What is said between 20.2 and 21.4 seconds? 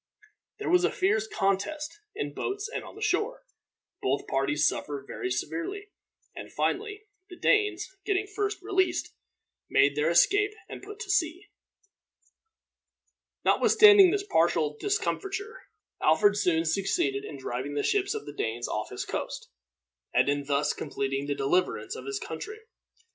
in thus completing the